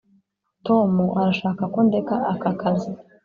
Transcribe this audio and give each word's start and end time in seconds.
tom 0.65 0.91
arashaka 1.19 1.63
ko 1.73 1.79
ndeka 1.87 2.15
aka 2.33 2.51
kazi. 2.61 2.89